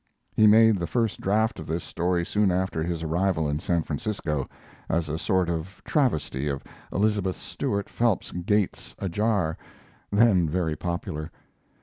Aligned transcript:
He 0.35 0.47
made 0.47 0.77
the 0.79 0.87
first 0.87 1.21
draft 1.21 1.59
of 1.59 1.67
this 1.67 1.83
story 1.83 2.25
soon 2.25 2.49
after 2.51 2.81
his 2.81 3.03
arrival 3.03 3.47
in 3.47 3.59
San 3.59 3.83
Francisco, 3.83 4.47
as 4.89 5.07
a 5.09 5.17
sort 5.19 5.47
of 5.47 5.79
travesty 5.85 6.47
of 6.47 6.63
Elizabeth 6.91 7.37
Stuart 7.37 7.87
Phelps's 7.87 8.31
Gates 8.31 8.95
Ajar, 8.97 9.59
then 10.11 10.49
very 10.49 10.75
popular. 10.75 11.29